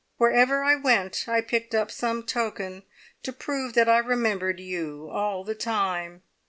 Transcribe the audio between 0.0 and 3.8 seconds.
Wherever I went, I picked up some token to prove